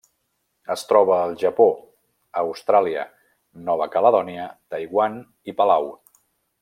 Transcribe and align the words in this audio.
Es 0.75 0.83
troba 0.91 1.17
al 1.25 1.35
Japó, 1.43 1.67
Austràlia, 2.41 3.03
Nova 3.69 3.89
Caledònia, 3.97 4.49
Taiwan 4.75 5.21
i 5.53 5.57
Palau. 5.61 5.89